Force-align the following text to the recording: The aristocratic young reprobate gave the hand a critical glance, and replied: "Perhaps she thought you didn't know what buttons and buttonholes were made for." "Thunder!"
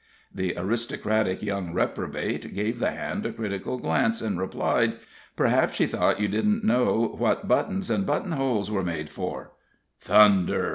The 0.33 0.55
aristocratic 0.57 1.43
young 1.43 1.75
reprobate 1.75 2.55
gave 2.55 2.79
the 2.79 2.89
hand 2.89 3.23
a 3.23 3.31
critical 3.31 3.77
glance, 3.77 4.19
and 4.19 4.39
replied: 4.39 4.93
"Perhaps 5.35 5.75
she 5.75 5.85
thought 5.85 6.19
you 6.19 6.27
didn't 6.27 6.63
know 6.63 7.13
what 7.19 7.47
buttons 7.47 7.91
and 7.91 8.03
buttonholes 8.03 8.71
were 8.71 8.83
made 8.83 9.09
for." 9.09 9.51
"Thunder!" 9.99 10.69